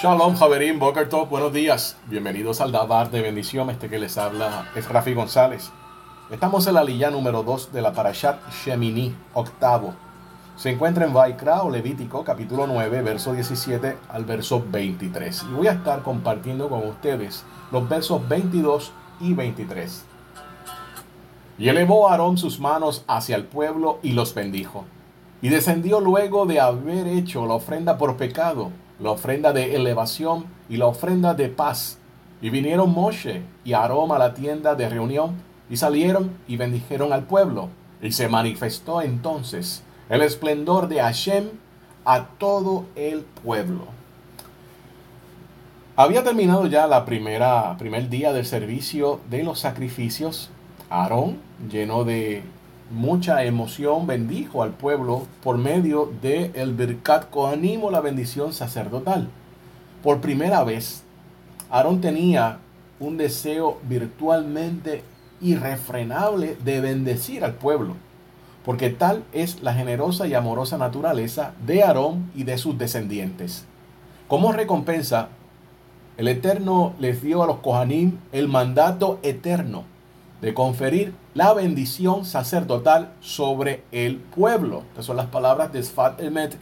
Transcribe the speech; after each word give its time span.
Shalom, 0.00 0.36
Javerín, 0.36 0.78
Boker 0.78 1.08
Top, 1.08 1.28
buenos 1.28 1.52
días. 1.52 1.96
Bienvenidos 2.06 2.60
al 2.60 2.70
Dabar 2.70 3.10
de 3.10 3.20
bendición. 3.20 3.68
Este 3.68 3.88
que 3.88 3.98
les 3.98 4.16
habla 4.16 4.70
es 4.76 4.88
Rafi 4.88 5.12
González. 5.12 5.72
Estamos 6.30 6.68
en 6.68 6.74
la 6.74 6.84
lilla 6.84 7.10
número 7.10 7.42
2 7.42 7.72
de 7.72 7.82
la 7.82 7.92
Parashat 7.92 8.38
Shemini, 8.48 9.12
octavo. 9.34 9.94
Se 10.54 10.70
encuentra 10.70 11.04
en 11.04 11.12
Vaikra 11.12 11.64
o 11.64 11.70
Levítico, 11.70 12.22
capítulo 12.22 12.68
9, 12.68 13.02
verso 13.02 13.32
17 13.32 13.96
al 14.08 14.24
verso 14.24 14.64
23. 14.70 15.46
Y 15.50 15.54
voy 15.54 15.66
a 15.66 15.72
estar 15.72 16.04
compartiendo 16.04 16.68
con 16.68 16.86
ustedes 16.86 17.44
los 17.72 17.88
versos 17.88 18.28
22 18.28 18.92
y 19.18 19.34
23. 19.34 20.04
Y 21.58 21.70
elevó 21.70 22.08
Aarón 22.08 22.38
sus 22.38 22.60
manos 22.60 23.02
hacia 23.08 23.34
el 23.34 23.46
pueblo 23.46 23.98
y 24.04 24.12
los 24.12 24.32
bendijo. 24.32 24.84
Y 25.42 25.48
descendió 25.48 25.98
luego 25.98 26.46
de 26.46 26.60
haber 26.60 27.08
hecho 27.08 27.46
la 27.46 27.54
ofrenda 27.54 27.98
por 27.98 28.16
pecado 28.16 28.70
la 29.00 29.10
ofrenda 29.10 29.52
de 29.52 29.74
elevación 29.76 30.46
y 30.68 30.76
la 30.76 30.86
ofrenda 30.86 31.34
de 31.34 31.48
paz. 31.48 31.98
Y 32.40 32.50
vinieron 32.50 32.92
Moshe 32.92 33.42
y 33.64 33.72
Aarón 33.72 34.12
a 34.12 34.18
la 34.18 34.34
tienda 34.34 34.74
de 34.74 34.88
reunión 34.88 35.36
y 35.70 35.76
salieron 35.76 36.32
y 36.46 36.56
bendijeron 36.56 37.12
al 37.12 37.24
pueblo. 37.24 37.68
Y 38.00 38.12
se 38.12 38.28
manifestó 38.28 39.02
entonces 39.02 39.82
el 40.08 40.22
esplendor 40.22 40.88
de 40.88 41.00
Hashem 41.00 41.48
a 42.04 42.26
todo 42.38 42.86
el 42.94 43.22
pueblo. 43.42 43.86
Había 45.96 46.22
terminado 46.22 46.66
ya 46.66 46.86
la 46.86 47.04
primera 47.04 47.76
primer 47.76 48.08
día 48.08 48.32
del 48.32 48.46
servicio 48.46 49.20
de 49.28 49.42
los 49.42 49.58
sacrificios. 49.58 50.48
Aarón, 50.90 51.38
lleno 51.70 52.04
de 52.04 52.44
mucha 52.90 53.44
emoción, 53.44 54.06
bendijo 54.06 54.62
al 54.62 54.70
pueblo 54.70 55.26
por 55.42 55.58
medio 55.58 56.10
de 56.22 56.50
el 56.54 56.74
Birkat 56.74 57.28
Kohanim 57.30 57.84
o 57.84 57.90
la 57.90 58.00
bendición 58.00 58.52
sacerdotal. 58.52 59.28
Por 60.02 60.20
primera 60.20 60.64
vez, 60.64 61.02
Aarón 61.70 62.00
tenía 62.00 62.58
un 63.00 63.16
deseo 63.16 63.78
virtualmente 63.88 65.02
irrefrenable 65.40 66.56
de 66.64 66.80
bendecir 66.80 67.44
al 67.44 67.54
pueblo, 67.54 67.94
porque 68.64 68.90
tal 68.90 69.24
es 69.32 69.62
la 69.62 69.74
generosa 69.74 70.26
y 70.26 70.34
amorosa 70.34 70.78
naturaleza 70.78 71.52
de 71.66 71.82
Aarón 71.82 72.30
y 72.34 72.44
de 72.44 72.58
sus 72.58 72.78
descendientes. 72.78 73.64
Como 74.28 74.52
recompensa, 74.52 75.28
el 76.16 76.28
Eterno 76.28 76.94
les 76.98 77.22
dio 77.22 77.42
a 77.42 77.46
los 77.46 77.58
Kohanim 77.58 78.18
el 78.32 78.48
mandato 78.48 79.20
eterno 79.22 79.84
de 80.40 80.54
conferir 80.54 81.14
la 81.34 81.52
bendición 81.52 82.24
sacerdotal 82.24 83.12
sobre 83.20 83.82
el 83.92 84.16
pueblo. 84.16 84.84
Estas 84.90 85.06
son 85.06 85.16
las 85.16 85.26
palabras 85.26 85.72
de 85.72 85.82
Sfat 85.82 86.20
Emet. 86.20 86.56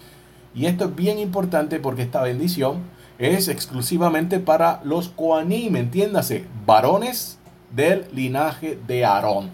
Y 0.54 0.66
esto 0.66 0.86
es 0.86 0.94
bien 0.94 1.18
importante 1.18 1.78
porque 1.80 2.02
esta 2.02 2.22
bendición 2.22 2.84
es 3.18 3.48
exclusivamente 3.48 4.40
para 4.40 4.80
los 4.84 5.08
Koanim, 5.08 5.76
entiéndase, 5.76 6.46
varones 6.64 7.38
del 7.74 8.06
linaje 8.12 8.78
de 8.86 9.04
Aarón. 9.04 9.50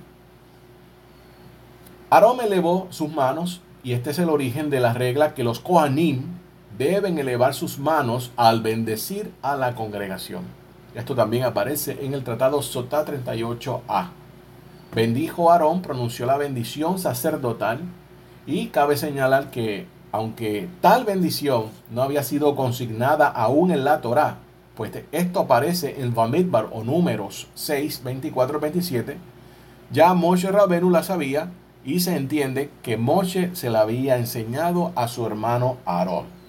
Aarón 2.10 2.40
elevó 2.40 2.86
sus 2.90 3.10
manos 3.12 3.60
y 3.82 3.92
este 3.92 4.10
es 4.10 4.18
el 4.18 4.28
origen 4.28 4.70
de 4.70 4.80
la 4.80 4.92
regla 4.92 5.34
que 5.34 5.44
los 5.44 5.60
Koanim 5.60 6.24
deben 6.78 7.18
elevar 7.18 7.54
sus 7.54 7.78
manos 7.78 8.30
al 8.36 8.62
bendecir 8.62 9.32
a 9.42 9.56
la 9.56 9.74
congregación. 9.74 10.61
Esto 10.94 11.14
también 11.14 11.44
aparece 11.44 12.04
en 12.04 12.12
el 12.14 12.22
tratado 12.22 12.60
Sotá 12.62 13.04
38a. 13.04 14.08
Bendijo 14.94 15.50
Aarón, 15.50 15.80
pronunció 15.80 16.26
la 16.26 16.36
bendición 16.36 16.98
sacerdotal 16.98 17.80
y 18.46 18.66
cabe 18.66 18.96
señalar 18.96 19.50
que 19.50 19.86
aunque 20.12 20.68
tal 20.82 21.04
bendición 21.04 21.66
no 21.90 22.02
había 22.02 22.22
sido 22.22 22.54
consignada 22.54 23.28
aún 23.28 23.70
en 23.70 23.84
la 23.84 24.02
Torá, 24.02 24.36
pues 24.76 24.92
esto 25.12 25.40
aparece 25.40 26.02
en 26.02 26.14
Bamidbar 26.14 26.68
o 26.72 26.84
números 26.84 27.48
6, 27.54 28.02
24, 28.04 28.60
27, 28.60 29.16
ya 29.90 30.12
Moshe 30.12 30.50
Rabenu 30.50 30.90
la 30.90 31.02
sabía 31.02 31.50
y 31.84 32.00
se 32.00 32.16
entiende 32.16 32.70
que 32.82 32.98
Moshe 32.98 33.54
se 33.54 33.70
la 33.70 33.80
había 33.80 34.18
enseñado 34.18 34.92
a 34.94 35.08
su 35.08 35.26
hermano 35.26 35.78
Aarón. 35.86 36.41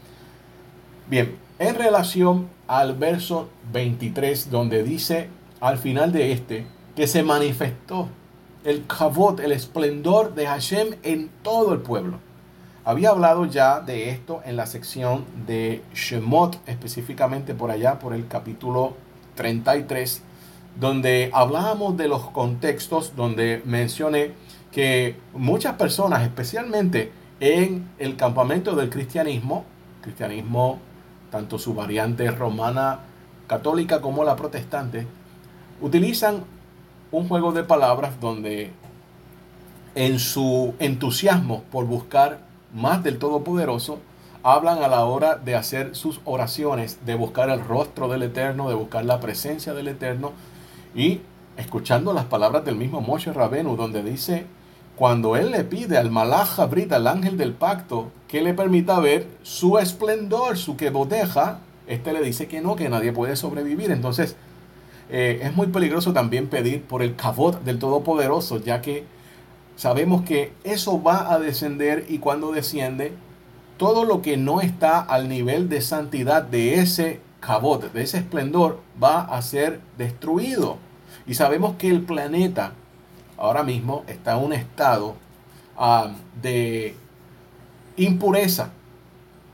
Bien, 1.09 1.35
en 1.59 1.75
relación 1.75 2.47
al 2.65 2.95
verso 2.95 3.49
23, 3.73 4.49
donde 4.49 4.83
dice 4.83 5.27
al 5.59 5.77
final 5.77 6.13
de 6.13 6.31
este 6.31 6.65
que 6.95 7.07
se 7.07 7.23
manifestó 7.23 8.07
el 8.63 8.85
kavod, 8.87 9.41
el 9.41 9.51
esplendor 9.51 10.33
de 10.33 10.47
Hashem 10.47 10.95
en 11.03 11.29
todo 11.41 11.73
el 11.73 11.81
pueblo. 11.81 12.19
Había 12.85 13.09
hablado 13.09 13.45
ya 13.45 13.81
de 13.81 14.09
esto 14.09 14.41
en 14.45 14.55
la 14.55 14.65
sección 14.65 15.25
de 15.45 15.81
Shemot, 15.93 16.57
específicamente 16.67 17.53
por 17.53 17.69
allá, 17.69 17.99
por 17.99 18.13
el 18.13 18.27
capítulo 18.27 18.95
33, 19.35 20.21
donde 20.79 21.29
hablábamos 21.33 21.97
de 21.97 22.07
los 22.07 22.29
contextos, 22.29 23.13
donde 23.15 23.61
mencioné 23.65 24.31
que 24.71 25.17
muchas 25.33 25.73
personas, 25.73 26.23
especialmente 26.23 27.11
en 27.41 27.89
el 27.99 28.15
campamento 28.15 28.73
del 28.75 28.89
cristianismo, 28.89 29.65
cristianismo 30.01 30.79
tanto 31.33 31.57
su 31.57 31.73
variante 31.73 32.29
romana 32.29 32.99
católica 33.47 34.01
como 34.01 34.23
la 34.23 34.35
protestante, 34.35 35.07
utilizan 35.81 36.43
un 37.11 37.27
juego 37.27 37.51
de 37.51 37.63
palabras 37.63 38.19
donde 38.21 38.71
en 39.95 40.19
su 40.19 40.75
entusiasmo 40.77 41.63
por 41.71 41.85
buscar 41.85 42.41
más 42.71 43.01
del 43.01 43.17
Todopoderoso, 43.17 43.97
hablan 44.43 44.83
a 44.83 44.87
la 44.87 45.05
hora 45.05 45.35
de 45.35 45.55
hacer 45.55 45.95
sus 45.95 46.21
oraciones, 46.23 47.03
de 47.03 47.15
buscar 47.15 47.49
el 47.49 47.65
rostro 47.65 48.07
del 48.09 48.21
Eterno, 48.21 48.69
de 48.69 48.75
buscar 48.75 49.03
la 49.03 49.19
presencia 49.19 49.73
del 49.73 49.87
Eterno 49.87 50.33
y 50.93 51.21
escuchando 51.57 52.13
las 52.13 52.25
palabras 52.25 52.63
del 52.63 52.75
mismo 52.75 53.01
Moshe 53.01 53.33
Rabenu, 53.33 53.75
donde 53.75 54.03
dice 54.03 54.45
cuando 54.95 55.35
él 55.35 55.51
le 55.51 55.63
pide 55.63 55.97
al 55.97 56.11
Malach 56.11 56.69
Brit, 56.69 56.91
al 56.91 57.07
ángel 57.07 57.37
del 57.37 57.53
pacto, 57.53 58.11
que 58.27 58.41
le 58.41 58.53
permita 58.53 58.99
ver 58.99 59.27
su 59.41 59.77
esplendor, 59.77 60.57
su 60.57 60.77
que 60.77 60.89
boteja, 60.89 61.59
este 61.87 62.13
le 62.13 62.21
dice 62.21 62.47
que 62.47 62.61
no, 62.61 62.75
que 62.75 62.89
nadie 62.89 63.11
puede 63.11 63.35
sobrevivir. 63.35 63.91
Entonces, 63.91 64.35
eh, 65.09 65.41
es 65.43 65.55
muy 65.55 65.67
peligroso 65.67 66.13
también 66.13 66.47
pedir 66.47 66.83
por 66.83 67.01
el 67.01 67.15
cabot 67.15 67.63
del 67.63 67.79
Todopoderoso, 67.79 68.59
ya 68.59 68.81
que 68.81 69.03
sabemos 69.75 70.23
que 70.23 70.53
eso 70.63 71.01
va 71.01 71.33
a 71.33 71.39
descender 71.39 72.05
y 72.07 72.19
cuando 72.19 72.51
desciende, 72.51 73.13
todo 73.77 74.05
lo 74.05 74.21
que 74.21 74.37
no 74.37 74.61
está 74.61 74.99
al 74.99 75.27
nivel 75.27 75.67
de 75.69 75.81
santidad 75.81 76.43
de 76.43 76.75
ese 76.75 77.19
cabot, 77.39 77.91
de 77.91 78.03
ese 78.03 78.19
esplendor, 78.19 78.79
va 79.01 79.21
a 79.21 79.41
ser 79.41 79.81
destruido. 79.97 80.77
Y 81.25 81.33
sabemos 81.33 81.75
que 81.77 81.89
el 81.89 82.01
planeta 82.01 82.73
ahora 83.37 83.63
mismo 83.63 84.03
está 84.07 84.37
en 84.37 84.43
un 84.43 84.53
estado 84.53 85.15
ah, 85.77 86.11
de 86.41 86.95
impureza. 87.97 88.71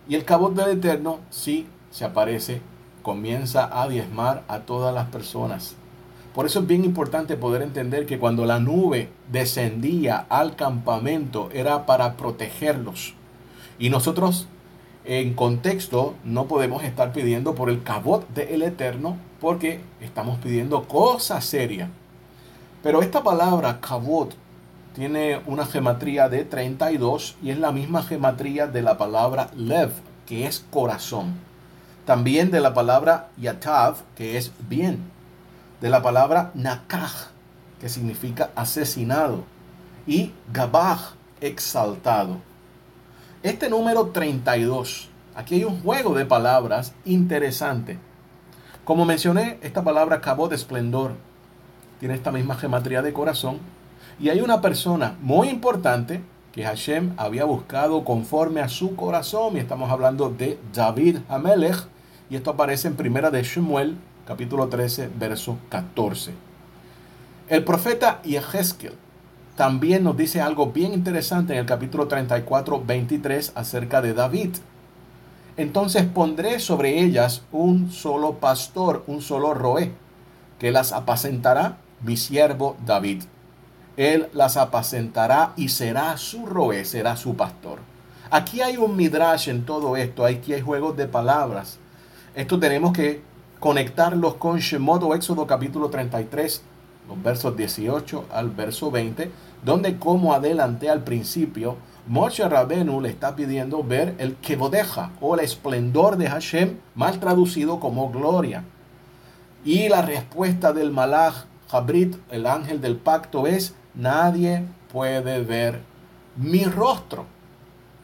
Y 0.07 0.15
el 0.15 0.25
cabot 0.25 0.53
del 0.53 0.77
Eterno 0.77 1.19
sí 1.29 1.67
se 1.91 2.05
aparece, 2.05 2.61
comienza 3.03 3.69
a 3.81 3.87
diezmar 3.87 4.43
a 4.47 4.59
todas 4.59 4.93
las 4.93 5.07
personas. 5.07 5.75
Por 6.33 6.45
eso 6.45 6.59
es 6.59 6.67
bien 6.67 6.85
importante 6.85 7.37
poder 7.37 7.61
entender 7.61 8.05
que 8.05 8.19
cuando 8.19 8.45
la 8.45 8.59
nube 8.59 9.09
descendía 9.31 10.25
al 10.29 10.55
campamento 10.55 11.49
era 11.53 11.85
para 11.85 12.15
protegerlos. 12.17 13.13
Y 13.79 13.89
nosotros 13.89 14.47
en 15.05 15.33
contexto 15.33 16.15
no 16.23 16.45
podemos 16.45 16.83
estar 16.83 17.13
pidiendo 17.13 17.55
por 17.55 17.69
el 17.69 17.81
cabot 17.81 18.27
del 18.29 18.61
Eterno 18.61 19.17
porque 19.39 19.79
estamos 20.01 20.37
pidiendo 20.39 20.83
cosas 20.87 21.45
serias. 21.45 21.89
Pero 22.81 23.01
esta 23.01 23.23
palabra 23.23 23.81
cabot 23.81 24.33
tiene 24.95 25.41
una 25.45 25.65
gematría 25.65 26.29
de 26.29 26.45
32 26.45 27.35
y 27.43 27.51
es 27.51 27.59
la 27.59 27.71
misma 27.73 28.03
gematría 28.03 28.67
de 28.67 28.81
la 28.81 28.97
palabra 28.97 29.49
lev, 29.55 29.91
que 30.25 30.47
es 30.47 30.65
corazón. 30.71 31.33
También 32.05 32.51
de 32.51 32.61
la 32.61 32.73
palabra 32.73 33.27
yatav, 33.37 33.97
que 34.15 34.37
es 34.37 34.53
bien. 34.69 35.03
De 35.81 35.89
la 35.89 36.01
palabra 36.01 36.51
nakaj, 36.53 37.27
que 37.81 37.89
significa 37.89 38.49
asesinado. 38.55 39.43
Y 40.07 40.31
gabaj, 40.53 41.15
exaltado. 41.41 42.37
Este 43.43 43.69
número 43.69 44.07
32, 44.07 45.09
aquí 45.35 45.55
hay 45.55 45.63
un 45.65 45.81
juego 45.81 46.15
de 46.15 46.25
palabras 46.25 46.93
interesante. 47.03 47.99
Como 48.85 49.05
mencioné, 49.05 49.59
esta 49.61 49.83
palabra 49.83 50.21
cabot 50.21 50.49
de 50.49 50.55
esplendor 50.55 51.28
tiene 51.99 52.15
esta 52.15 52.31
misma 52.31 52.55
gematría 52.55 53.01
de 53.01 53.13
corazón. 53.13 53.57
Y 54.19 54.29
hay 54.29 54.41
una 54.41 54.61
persona 54.61 55.15
muy 55.21 55.49
importante 55.49 56.21
que 56.51 56.63
Hashem 56.63 57.13
había 57.17 57.45
buscado 57.45 58.03
conforme 58.03 58.61
a 58.61 58.69
su 58.69 58.95
corazón. 58.95 59.55
Y 59.55 59.59
estamos 59.59 59.91
hablando 59.91 60.29
de 60.29 60.57
David 60.73 61.19
Hamelech. 61.27 61.87
Y 62.29 62.35
esto 62.35 62.51
aparece 62.51 62.87
en 62.87 62.95
primera 62.95 63.31
de 63.31 63.43
Shemuel, 63.43 63.97
capítulo 64.25 64.67
13, 64.67 65.09
verso 65.19 65.57
14. 65.69 66.33
El 67.49 67.63
profeta 67.63 68.21
Yehezkel 68.21 68.93
también 69.55 70.03
nos 70.03 70.15
dice 70.15 70.39
algo 70.39 70.67
bien 70.67 70.93
interesante 70.93 71.53
en 71.53 71.59
el 71.59 71.65
capítulo 71.65 72.07
34, 72.07 72.83
23 72.85 73.51
acerca 73.55 74.01
de 74.01 74.13
David. 74.13 74.55
entonces 75.57 76.05
pondré 76.05 76.59
sobre 76.59 77.01
ellas 77.01 77.41
un 77.51 77.91
solo 77.91 78.35
pastor, 78.35 79.03
un 79.07 79.21
solo 79.21 79.53
roé, 79.53 79.91
que 80.59 80.71
las 80.71 80.93
apacentará 80.93 81.77
mi 82.01 82.17
siervo 82.17 82.77
David. 82.85 83.23
Él 83.97 84.29
las 84.33 84.57
apacentará 84.57 85.53
y 85.57 85.69
será 85.69 86.15
su 86.17 86.45
roé, 86.45 86.85
será 86.85 87.17
su 87.17 87.35
pastor. 87.35 87.79
Aquí 88.31 88.61
hay 88.61 88.77
un 88.77 88.95
midrash 88.95 89.49
en 89.49 89.65
todo 89.65 89.97
esto, 89.97 90.25
aquí 90.25 90.53
hay 90.53 90.61
juegos 90.61 90.95
de 90.95 91.07
palabras. 91.07 91.79
Esto 92.35 92.59
tenemos 92.59 92.93
que 92.93 93.21
conectarlos 93.59 94.35
con 94.35 94.59
Shemot 94.59 95.03
o 95.03 95.15
Éxodo 95.15 95.45
capítulo 95.47 95.89
33, 95.89 96.61
los 97.09 97.23
versos 97.23 97.57
18 97.57 98.27
al 98.31 98.51
verso 98.51 98.91
20, 98.91 99.31
donde 99.65 99.97
como 99.97 100.33
adelanté 100.33 100.89
al 100.89 101.03
principio, 101.03 101.75
Moshe 102.07 102.47
Rabenu 102.47 103.01
le 103.01 103.09
está 103.09 103.35
pidiendo 103.35 103.83
ver 103.83 104.15
el 104.17 104.35
Kebodeja 104.35 105.11
o 105.19 105.35
el 105.35 105.41
esplendor 105.41 106.17
de 106.17 106.29
Hashem, 106.29 106.77
mal 106.95 107.19
traducido 107.19 107.79
como 107.79 108.09
gloria. 108.11 108.63
Y 109.65 109.89
la 109.89 110.01
respuesta 110.01 110.71
del 110.71 110.91
Malach 110.91 111.45
Jabrit, 111.69 112.15
el 112.31 112.45
ángel 112.45 112.81
del 112.81 112.95
pacto, 112.97 113.47
es: 113.47 113.75
Nadie 113.95 114.65
puede 114.91 115.41
ver 115.43 115.81
mi 116.35 116.63
rostro. 116.65 117.25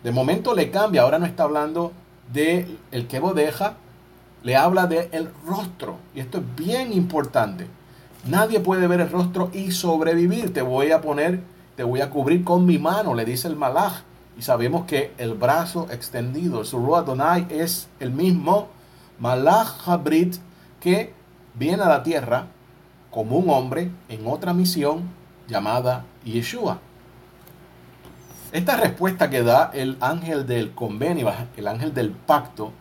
De 0.03 0.11
momento 0.11 0.53
le 0.53 0.71
cambia, 0.71 1.01
ahora 1.01 1.19
no 1.19 1.25
está 1.25 1.43
hablando 1.43 1.91
de 2.31 2.77
el 2.91 3.07
Kebodeja, 3.07 3.75
le 4.43 4.55
habla 4.55 4.85
de 4.87 5.09
el 5.11 5.29
rostro. 5.47 5.97
Y 6.13 6.19
esto 6.19 6.39
es 6.39 6.55
bien 6.55 6.93
importante. 6.93 7.67
Nadie 8.25 8.59
puede 8.59 8.87
ver 8.87 9.01
el 9.01 9.09
rostro 9.09 9.49
y 9.53 9.71
sobrevivir. 9.71 10.53
Te 10.53 10.61
voy 10.61 10.91
a 10.91 11.01
poner 11.01 11.41
te 11.75 11.83
voy 11.83 11.99
a 12.01 12.09
cubrir 12.09 12.43
con 12.43 12.65
mi 12.65 12.77
mano, 12.77 13.13
le 13.13 13.25
dice 13.25 13.47
el 13.47 13.55
malach. 13.55 14.03
Y 14.37 14.41
sabemos 14.41 14.85
que 14.85 15.13
el 15.17 15.33
brazo 15.33 15.87
extendido, 15.91 16.61
el 16.61 16.65
Suru 16.65 16.95
Adonai, 16.95 17.47
es 17.49 17.87
el 17.99 18.11
mismo 18.11 18.67
malach 19.19 19.85
Habrit 19.85 20.35
que 20.79 21.13
viene 21.53 21.83
a 21.83 21.89
la 21.89 22.03
tierra 22.03 22.47
como 23.15 23.37
un 23.37 23.49
hombre 23.49 23.91
en 24.09 24.27
otra 24.27 24.53
misión 24.53 25.03
llamada 25.47 26.03
Yeshua. 26.25 26.81
Esta 28.51 28.75
respuesta 28.75 29.29
que 29.29 29.41
da 29.41 29.71
el 29.73 29.95
ángel 30.01 30.45
del 30.45 30.73
convenio, 30.73 31.31
el 31.55 31.67
ángel 31.69 31.93
del 31.93 32.11
pacto, 32.11 32.73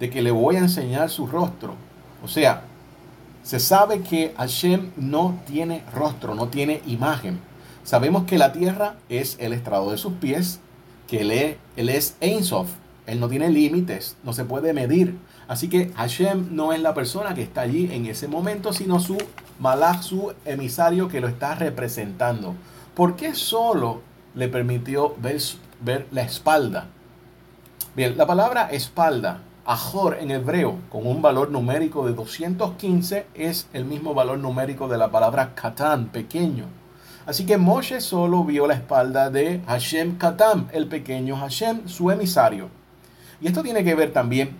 de 0.00 0.08
que 0.08 0.22
le 0.22 0.30
voy 0.30 0.56
a 0.56 0.60
enseñar 0.60 1.10
su 1.10 1.26
rostro. 1.26 1.74
O 2.24 2.28
sea, 2.28 2.62
se 3.42 3.60
sabe 3.60 4.00
que 4.00 4.32
Hashem 4.38 4.90
no 4.96 5.38
tiene 5.46 5.84
rostro, 5.94 6.34
no 6.34 6.48
tiene 6.48 6.80
imagen. 6.86 7.38
Sabemos 7.82 8.24
que 8.24 8.38
la 8.38 8.52
tierra 8.52 8.94
es 9.10 9.36
el 9.38 9.52
estrado 9.52 9.90
de 9.90 9.98
sus 9.98 10.14
pies, 10.14 10.60
que 11.06 11.20
él 11.20 11.30
es, 11.30 12.16
él 12.20 12.42
él 13.06 13.20
no 13.20 13.28
tiene 13.28 13.50
límites, 13.50 14.16
no 14.24 14.32
se 14.32 14.46
puede 14.46 14.72
medir. 14.72 15.18
Así 15.46 15.68
que 15.68 15.92
Hashem 15.96 16.48
no 16.52 16.72
es 16.72 16.80
la 16.80 16.94
persona 16.94 17.34
que 17.34 17.42
está 17.42 17.62
allí 17.62 17.90
en 17.92 18.06
ese 18.06 18.28
momento, 18.28 18.72
sino 18.72 18.98
su 18.98 19.18
malach, 19.58 20.02
su 20.02 20.32
emisario 20.44 21.08
que 21.08 21.20
lo 21.20 21.28
está 21.28 21.54
representando. 21.54 22.54
¿Por 22.94 23.16
qué 23.16 23.34
solo 23.34 24.00
le 24.34 24.48
permitió 24.48 25.14
ver, 25.18 26.06
la 26.10 26.22
espalda? 26.22 26.86
Bien, 27.94 28.16
la 28.16 28.26
palabra 28.26 28.68
espalda, 28.70 29.42
Ajor 29.66 30.18
en 30.20 30.30
hebreo, 30.30 30.78
con 30.90 31.06
un 31.06 31.22
valor 31.22 31.50
numérico 31.50 32.06
de 32.06 32.12
215, 32.12 33.26
es 33.34 33.66
el 33.72 33.86
mismo 33.86 34.12
valor 34.12 34.38
numérico 34.38 34.88
de 34.88 34.98
la 34.98 35.10
palabra 35.10 35.54
Katan, 35.54 36.08
pequeño. 36.08 36.66
Así 37.24 37.46
que 37.46 37.56
Moshe 37.56 38.02
solo 38.02 38.44
vio 38.44 38.66
la 38.66 38.74
espalda 38.74 39.30
de 39.30 39.62
Hashem 39.66 40.18
Katam, 40.18 40.68
el 40.72 40.86
pequeño 40.86 41.36
Hashem, 41.36 41.88
su 41.88 42.10
emisario. 42.10 42.68
Y 43.40 43.46
esto 43.46 43.62
tiene 43.62 43.84
que 43.84 43.94
ver 43.94 44.12
también 44.12 44.56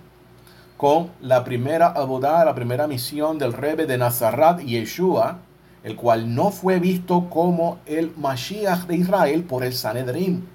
con 0.77 1.11
la 1.21 1.45
primera 1.45 1.89
abodá, 1.89 2.45
la 2.45 2.55
primera 2.55 2.87
misión 2.87 3.39
del 3.39 3.53
Rebbe 3.53 3.87
de 3.87 3.99
Nazarat, 3.99 4.61
Yeshua, 4.61 5.39
el 5.85 5.97
cual 5.97 6.35
no 6.35 6.51
fue 6.51 6.79
visto 6.81 7.29
como 7.31 7.79
el 7.87 8.13
Mashiach 8.17 8.87
de 8.87 8.97
Israel 8.97 9.45
por 9.45 9.65
el 9.65 9.75
Sanedrín. 9.75 10.49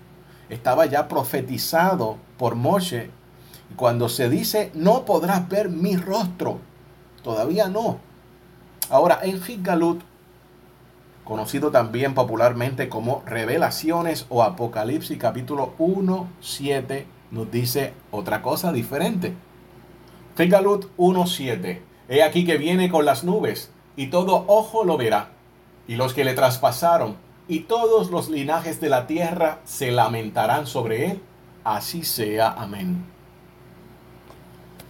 Estaba 0.50 0.88
ya 0.88 1.08
profetizado 1.08 2.18
por 2.38 2.56
Moshe. 2.56 3.12
Y 3.72 3.76
cuando 3.76 4.10
se 4.10 4.30
dice, 4.30 4.72
no 4.74 5.06
podrás 5.06 5.48
ver 5.48 5.70
mi 5.70 5.96
rostro, 5.96 6.60
todavía 7.24 7.70
no. 7.70 8.00
Ahora, 8.90 9.20
en 9.22 9.40
Galut 9.64 10.02
conocido 11.24 11.70
también 11.70 12.16
popularmente 12.16 12.90
como 12.90 13.22
Revelaciones 13.28 14.26
o 14.30 14.42
Apocalipsis 14.42 15.16
capítulo 15.20 15.76
1, 15.78 16.28
7, 16.42 17.06
nos 17.30 17.52
dice 17.52 17.94
otra 18.10 18.42
cosa 18.42 18.72
diferente. 18.72 19.36
Figalut 20.40 20.86
1, 20.96 21.28
7. 21.28 21.82
He 22.08 22.24
aquí 22.24 22.46
que 22.46 22.58
viene 22.58 22.90
con 22.90 23.04
las 23.04 23.26
nubes, 23.26 23.74
y 23.98 24.08
todo 24.08 24.46
ojo 24.48 24.86
lo 24.86 24.96
verá, 24.96 25.32
y 25.86 25.98
los 25.98 26.14
que 26.14 26.24
le 26.24 26.34
traspasaron, 26.34 27.18
y 27.50 27.64
todos 27.64 28.10
los 28.10 28.30
linajes 28.30 28.80
de 28.80 28.88
la 28.88 29.06
tierra 29.06 29.60
se 29.66 29.92
lamentarán 29.92 30.66
sobre 30.66 31.12
él. 31.12 31.22
Así 31.66 32.06
sea. 32.06 32.54
Amén. 32.54 33.04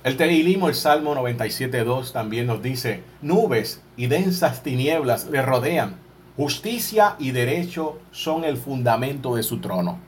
El 0.03 0.17
Tehilim, 0.17 0.65
el 0.65 0.75
Salmo 0.75 1.15
97.2 1.15 2.11
también 2.11 2.45
nos 2.45 2.61
dice, 2.61 3.01
nubes 3.23 3.81
y 3.97 4.05
densas 4.05 4.61
tinieblas 4.61 5.25
le 5.31 5.41
rodean 5.41 5.95
Justicia 6.39 7.15
y 7.19 7.31
derecho 7.31 7.97
son 8.11 8.45
el 8.45 8.55
fundamento 8.55 9.35
de 9.35 9.43
su 9.43 9.59
trono. 9.59 9.99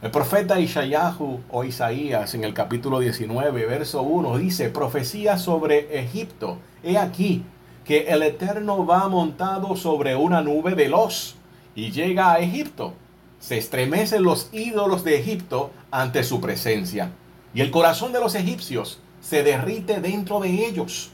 El 0.00 0.10
profeta 0.12 0.60
Isayahu 0.60 1.40
o 1.50 1.64
Isaías 1.64 2.34
en 2.34 2.44
el 2.44 2.54
capítulo 2.54 3.00
19, 3.00 3.66
verso 3.66 4.02
1 4.02 4.38
dice, 4.38 4.68
profecía 4.68 5.38
sobre 5.38 5.98
Egipto. 5.98 6.58
He 6.84 6.96
aquí 6.96 7.42
que 7.84 8.06
el 8.08 8.22
Eterno 8.22 8.86
va 8.86 9.08
montado 9.08 9.74
sobre 9.74 10.14
una 10.14 10.40
nube 10.40 10.74
veloz 10.74 11.34
y 11.74 11.90
llega 11.90 12.32
a 12.32 12.38
Egipto. 12.38 12.94
Se 13.40 13.58
estremecen 13.58 14.22
los 14.22 14.50
ídolos 14.52 15.02
de 15.02 15.18
Egipto 15.18 15.70
ante 15.90 16.22
su 16.22 16.40
presencia 16.40 17.10
y 17.52 17.60
el 17.60 17.70
corazón 17.70 18.12
de 18.12 18.20
los 18.20 18.34
egipcios 18.34 19.00
se 19.20 19.42
derrite 19.42 20.00
dentro 20.00 20.38
de 20.38 20.66
ellos. 20.66 21.10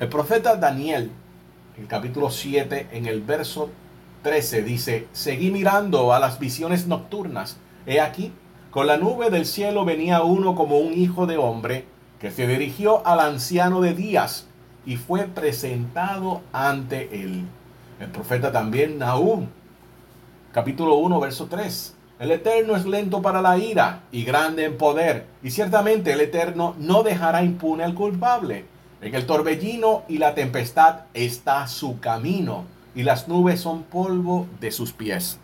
El 0.00 0.08
profeta 0.08 0.56
Daniel 0.56 1.10
el 1.78 1.86
capítulo 1.86 2.30
7, 2.30 2.88
en 2.92 3.04
el 3.04 3.20
verso 3.20 3.68
13, 4.22 4.62
dice, 4.62 5.08
seguí 5.12 5.50
mirando 5.50 6.14
a 6.14 6.18
las 6.18 6.38
visiones 6.38 6.86
nocturnas. 6.86 7.58
He 7.86 8.00
aquí, 8.00 8.32
con 8.70 8.88
la 8.88 8.96
nube 8.96 9.30
del 9.30 9.46
cielo 9.46 9.84
venía 9.84 10.22
uno 10.22 10.56
como 10.56 10.78
un 10.78 10.92
hijo 10.92 11.26
de 11.26 11.38
hombre, 11.38 11.84
que 12.20 12.32
se 12.32 12.48
dirigió 12.48 13.06
al 13.06 13.20
anciano 13.20 13.80
de 13.80 13.94
días 13.94 14.48
y 14.84 14.96
fue 14.96 15.24
presentado 15.24 16.42
ante 16.52 17.22
él. 17.22 17.44
El 18.00 18.08
profeta 18.08 18.50
también 18.50 18.98
Nahum, 18.98 19.46
capítulo 20.52 20.96
1, 20.96 21.20
verso 21.20 21.46
3. 21.46 21.94
El 22.18 22.30
Eterno 22.32 22.76
es 22.76 22.86
lento 22.86 23.22
para 23.22 23.40
la 23.40 23.56
ira 23.56 24.02
y 24.10 24.24
grande 24.24 24.64
en 24.64 24.76
poder, 24.76 25.26
y 25.42 25.50
ciertamente 25.50 26.12
el 26.12 26.20
Eterno 26.20 26.74
no 26.78 27.02
dejará 27.02 27.44
impune 27.44 27.84
al 27.84 27.94
culpable. 27.94 28.64
En 29.00 29.14
el 29.14 29.26
torbellino 29.26 30.02
y 30.08 30.18
la 30.18 30.34
tempestad 30.34 31.02
está 31.14 31.68
su 31.68 32.00
camino, 32.00 32.64
y 32.94 33.04
las 33.04 33.28
nubes 33.28 33.60
son 33.60 33.84
polvo 33.84 34.46
de 34.60 34.72
sus 34.72 34.92
pies. 34.92 35.38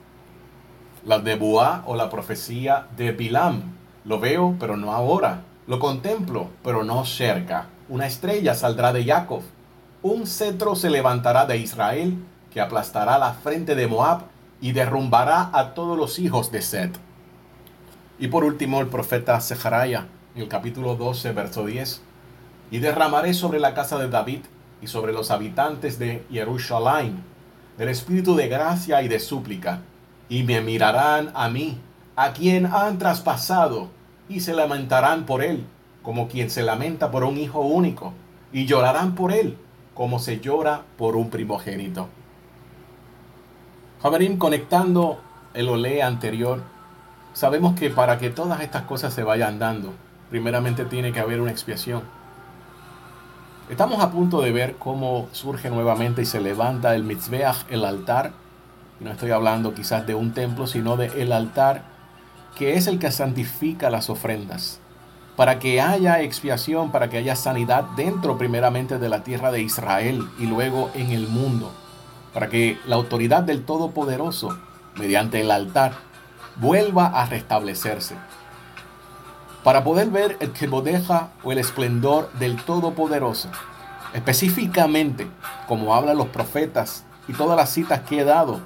La 1.04 1.18
de 1.18 1.34
Buá 1.34 1.82
o 1.86 1.96
la 1.96 2.10
profecía 2.10 2.86
de 2.96 3.12
Bilam. 3.12 3.62
Lo 4.04 4.20
veo, 4.20 4.56
pero 4.60 4.76
no 4.76 4.92
ahora. 4.92 5.42
Lo 5.66 5.78
contemplo, 5.78 6.48
pero 6.62 6.84
no 6.84 7.04
cerca. 7.04 7.66
Una 7.88 8.06
estrella 8.06 8.54
saldrá 8.54 8.92
de 8.92 9.04
Jacob. 9.04 9.42
Un 10.02 10.26
cetro 10.26 10.74
se 10.76 10.90
levantará 10.90 11.46
de 11.46 11.58
Israel, 11.58 12.16
que 12.52 12.60
aplastará 12.60 13.18
la 13.18 13.34
frente 13.34 13.74
de 13.74 13.86
Moab 13.86 14.22
y 14.60 14.72
derrumbará 14.72 15.50
a 15.52 15.74
todos 15.74 15.98
los 15.98 16.18
hijos 16.18 16.52
de 16.52 16.62
Seth. 16.62 16.96
Y 18.18 18.28
por 18.28 18.44
último, 18.44 18.80
el 18.80 18.86
profeta 18.86 19.40
Zeharaya, 19.40 20.06
en 20.34 20.42
el 20.42 20.48
capítulo 20.48 20.94
12, 20.94 21.32
verso 21.32 21.66
10 21.66 22.02
y 22.72 22.78
derramaré 22.78 23.34
sobre 23.34 23.60
la 23.60 23.74
casa 23.74 23.98
de 23.98 24.08
David 24.08 24.40
y 24.80 24.86
sobre 24.86 25.12
los 25.12 25.30
habitantes 25.30 25.98
de 25.98 26.24
Jerusalén 26.30 27.22
el 27.78 27.88
espíritu 27.88 28.36
de 28.36 28.48
gracia 28.48 29.02
y 29.02 29.08
de 29.08 29.18
súplica, 29.18 29.80
y 30.28 30.42
me 30.42 30.60
mirarán 30.60 31.30
a 31.34 31.48
mí, 31.48 31.78
a 32.16 32.32
quien 32.32 32.66
han 32.66 32.98
traspasado, 32.98 33.88
y 34.28 34.40
se 34.40 34.54
lamentarán 34.54 35.24
por 35.24 35.42
él, 35.42 35.66
como 36.02 36.28
quien 36.28 36.50
se 36.50 36.62
lamenta 36.62 37.10
por 37.10 37.24
un 37.24 37.36
hijo 37.36 37.60
único, 37.60 38.12
y 38.52 38.66
llorarán 38.66 39.14
por 39.14 39.32
él, 39.32 39.58
como 39.94 40.18
se 40.18 40.40
llora 40.40 40.82
por 40.96 41.16
un 41.16 41.30
primogénito. 41.30 42.08
Javerín, 44.02 44.36
conectando 44.36 45.20
el 45.54 45.68
olé 45.68 46.02
anterior, 46.02 46.62
sabemos 47.34 47.78
que 47.78 47.90
para 47.90 48.18
que 48.18 48.30
todas 48.30 48.60
estas 48.62 48.82
cosas 48.82 49.14
se 49.14 49.22
vayan 49.22 49.58
dando, 49.58 49.92
primeramente 50.30 50.84
tiene 50.84 51.12
que 51.12 51.20
haber 51.20 51.40
una 51.40 51.50
expiación 51.50 52.02
Estamos 53.72 54.02
a 54.02 54.10
punto 54.10 54.42
de 54.42 54.52
ver 54.52 54.76
cómo 54.76 55.28
surge 55.32 55.70
nuevamente 55.70 56.20
y 56.20 56.26
se 56.26 56.42
levanta 56.42 56.94
el 56.94 57.04
mitzveach, 57.04 57.64
el 57.70 57.86
altar. 57.86 58.32
No 59.00 59.10
estoy 59.10 59.30
hablando 59.30 59.74
quizás 59.74 60.06
de 60.06 60.14
un 60.14 60.32
templo, 60.32 60.66
sino 60.66 60.96
de 60.96 61.06
el 61.20 61.32
altar, 61.32 61.82
que 62.56 62.74
es 62.74 62.86
el 62.86 62.98
que 62.98 63.10
santifica 63.10 63.90
las 63.90 64.10
ofrendas. 64.10 64.80
para 65.36 65.58
que 65.58 65.80
haya 65.80 66.20
expiación, 66.20 66.92
para 66.92 67.08
que 67.08 67.16
haya 67.16 67.36
sanidad 67.36 67.84
dentro 67.96 68.36
primeramente 68.36 68.98
de 68.98 69.08
la 69.08 69.24
tierra 69.24 69.50
de 69.50 69.62
Israel 69.62 70.28
y 70.38 70.46
luego 70.46 70.90
en 70.94 71.10
el 71.10 71.26
mundo, 71.26 71.72
para 72.34 72.48
que 72.48 72.78
la 72.86 72.96
autoridad 72.96 73.42
del 73.42 73.64
Todopoderoso, 73.64 74.58
mediante 74.96 75.40
el 75.40 75.50
altar, 75.50 75.94
vuelva 76.56 77.06
a 77.06 77.24
restablecerse. 77.26 78.14
Para 79.64 79.84
poder 79.84 80.10
ver 80.10 80.36
el 80.40 80.52
Kebodeja 80.52 81.30
o 81.42 81.52
el 81.52 81.58
esplendor 81.58 82.30
del 82.34 82.56
Todopoderoso, 82.62 83.48
específicamente 84.12 85.28
como 85.66 85.94
hablan 85.94 86.18
los 86.18 86.28
profetas 86.28 87.04
y 87.26 87.32
todas 87.32 87.56
las 87.56 87.70
citas 87.70 88.00
que 88.00 88.20
he 88.20 88.24
dado, 88.24 88.60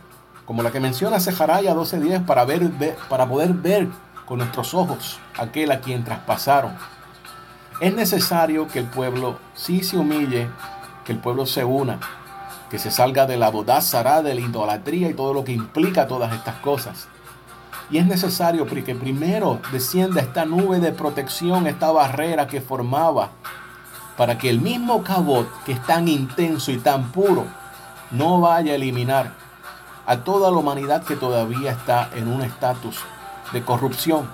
como 0.47 0.63
la 0.63 0.71
que 0.71 0.81
menciona 0.81 1.21
Sejaraya 1.21 1.75
12.10, 1.75 2.25
para, 2.25 2.47
para 3.09 3.29
poder 3.29 3.53
ver 3.53 3.89
con 4.25 4.39
nuestros 4.39 4.75
ojos 4.75 5.19
aquel 5.37 5.73
a 5.73 5.81
quien 5.81 6.05
traspasaron. 6.05 6.73
Es 7.81 7.95
necesario 7.95 8.69
que 8.69 8.79
el 8.79 8.87
pueblo 8.87 9.39
sí 9.55 9.83
se 9.83 9.99
humille, 9.99 10.49
que 11.05 11.13
el 11.13 11.19
pueblo 11.19 11.47
se 11.47 11.65
una, 11.65 11.99
que 12.71 12.79
se 12.79 12.91
salga 12.91 13.27
de 13.27 13.37
la 13.37 13.51
bodazara, 13.51 14.23
de 14.23 14.35
la 14.35 14.41
idolatría 14.41 15.11
y 15.11 15.15
todo 15.15 15.35
lo 15.35 15.45
que 15.45 15.53
implica 15.53 16.07
todas 16.07 16.33
estas 16.33 16.55
cosas. 16.57 17.09
Y 17.91 17.99
es 17.99 18.07
necesario 18.07 18.67
que 18.67 18.95
primero 18.95 19.61
descienda 19.73 20.21
esta 20.21 20.45
nube 20.45 20.81
de 20.81 20.93
protección, 20.93 21.67
esta 21.67 21.91
barrera 21.91 22.47
que 22.47 22.61
formaba, 22.61 23.31
para 24.17 24.39
que 24.39 24.49
el 24.49 24.61
mismo 24.61 25.03
cabot, 25.05 25.47
que 25.65 25.73
es 25.73 25.83
tan 25.83 26.09
intenso 26.09 26.73
y 26.73 26.79
tan 26.79 27.13
puro, 27.13 27.45
no 28.11 28.41
vaya 28.41 28.73
a 28.73 28.77
eliminar 28.77 29.46
a 30.07 30.19
toda 30.19 30.51
la 30.51 30.57
humanidad 30.57 31.05
que 31.05 31.17
todavía 31.17 31.73
está 31.73 32.09
en 32.15 32.29
un 32.29 32.43
estatus 32.43 32.99
de 33.53 33.63
corrupción. 33.63 34.29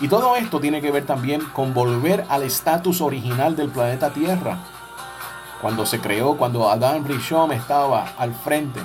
Y 0.00 0.08
todo 0.08 0.36
esto 0.36 0.60
tiene 0.60 0.80
que 0.80 0.92
ver 0.92 1.06
también 1.06 1.40
con 1.52 1.74
volver 1.74 2.24
al 2.28 2.42
estatus 2.42 3.00
original 3.00 3.56
del 3.56 3.68
planeta 3.68 4.10
Tierra. 4.10 4.58
Cuando 5.60 5.86
se 5.86 6.00
creó, 6.00 6.36
cuando 6.36 6.70
Adán 6.70 7.04
Rishon 7.04 7.50
estaba 7.50 8.06
al 8.16 8.32
frente, 8.32 8.80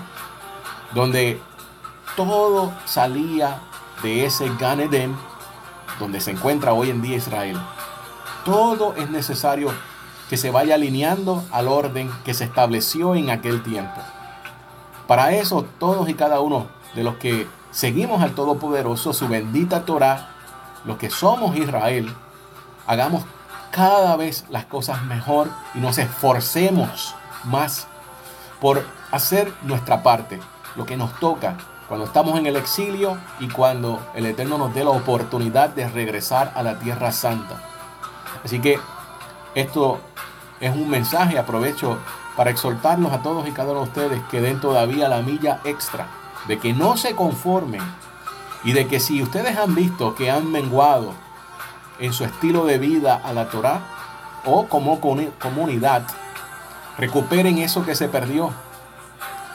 donde 0.94 1.40
todo 2.16 2.72
salía 2.86 3.60
de 4.02 4.26
ese 4.26 4.50
Gan 4.60 4.80
Eden, 4.80 5.16
donde 6.00 6.20
se 6.20 6.32
encuentra 6.32 6.74
hoy 6.74 6.90
en 6.90 7.02
día 7.02 7.18
Israel. 7.18 7.60
Todo 8.44 8.96
es 8.96 9.10
necesario 9.10 9.72
que 10.30 10.38
se 10.38 10.50
vaya 10.50 10.76
alineando 10.76 11.44
al 11.52 11.68
orden 11.68 12.10
que 12.26 12.34
se 12.34 12.46
estableció 12.46 13.14
en 13.14 13.30
aquel 13.30 13.62
tiempo. 13.62 14.02
Para 15.08 15.34
eso, 15.34 15.66
todos 15.80 16.08
y 16.10 16.14
cada 16.14 16.40
uno 16.40 16.68
de 16.96 17.04
los 17.04 17.16
que 17.16 17.48
seguimos 17.72 18.22
al 18.22 18.36
Todopoderoso, 18.36 19.14
su 19.14 19.28
bendita 19.28 19.86
Torah, 19.86 20.30
los 20.86 20.98
que 20.98 21.10
somos 21.10 21.56
Israel, 21.56 22.14
hagamos 22.88 23.24
cada 23.72 24.16
vez 24.16 24.46
las 24.50 24.66
cosas 24.66 25.04
mejor 25.06 25.50
y 25.74 25.80
nos 25.80 25.98
esforcemos 25.98 27.16
más 27.44 27.88
por 28.62 28.86
hacer 29.12 29.52
nuestra 29.64 30.04
parte, 30.04 30.40
lo 30.76 30.86
que 30.86 30.96
nos 30.96 31.20
toca 31.20 31.58
cuando 31.88 32.06
estamos 32.06 32.40
en 32.40 32.48
el 32.48 32.56
exilio 32.56 33.18
y 33.40 33.50
cuando 33.50 34.00
el 34.16 34.26
Eterno 34.26 34.58
nos 34.58 34.74
dé 34.74 34.84
la 34.84 34.92
oportunidad 34.92 35.70
de 35.70 35.88
regresar 35.88 36.52
a 36.56 36.64
la 36.64 36.80
tierra 36.80 37.12
santa. 37.12 37.62
Así 38.44 38.60
que 38.60 38.80
esto 39.54 40.00
es 40.60 40.74
un 40.74 40.90
mensaje, 40.90 41.38
aprovecho 41.38 41.98
para 42.36 42.50
exhortarlos 42.50 43.12
a 43.12 43.22
todos 43.22 43.48
y 43.48 43.52
cada 43.52 43.72
uno 43.72 43.82
de 43.82 43.88
ustedes 43.88 44.22
que 44.32 44.42
den 44.42 44.60
todavía 44.60 45.08
la 45.08 45.22
milla 45.22 45.60
extra 45.64 46.08
de 46.48 46.60
que 46.60 46.74
no 46.74 46.98
se 46.98 47.16
conformen 47.16 47.82
y 48.64 48.74
de 48.74 48.88
que 48.88 49.00
si 49.00 49.22
ustedes 49.22 49.58
han 49.58 49.76
visto 49.76 50.16
que 50.16 50.32
han 50.32 50.52
menguado 50.52 51.14
en 52.00 52.14
su 52.14 52.24
estilo 52.24 52.66
de 52.66 52.78
vida 52.78 53.22
a 53.24 53.34
la 53.34 53.50
Torah 53.50 53.82
o 54.46 54.68
como 54.68 55.00
comunidad, 55.00 56.04
recuperen 56.98 57.60
eso 57.60 57.86
que 57.86 57.96
se 57.96 58.08
perdió. 58.08 58.52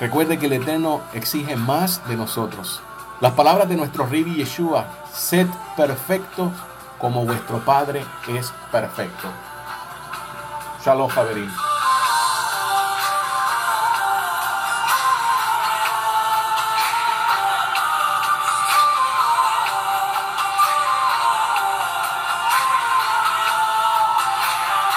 Recuerde 0.00 0.38
que 0.38 0.47
el 0.47 0.52
Eterno 0.54 1.00
exige 1.12 1.56
más 1.56 2.06
de 2.08 2.16
nosotros. 2.16 2.80
Las 3.20 3.32
palabras 3.32 3.68
de 3.68 3.76
nuestro 3.76 4.06
Ribi 4.06 4.37
Yeshua, 4.37 4.87
sed 5.12 5.49
perfecto 5.76 6.52
como 6.99 7.25
vuestro 7.25 7.58
Padre 7.58 8.04
es 8.28 8.52
perfecto. 8.70 9.28
Shalom, 10.85 11.08
Javerín. 11.08 11.67